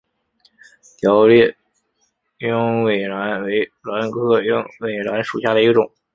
[0.97, 1.55] 条裂
[2.39, 5.91] 鸢尾兰为兰科鸢尾兰属下的一个种。